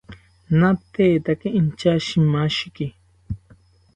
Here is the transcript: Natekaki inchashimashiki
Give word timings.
Natekaki 0.59 1.47
inchashimashiki 1.59 2.85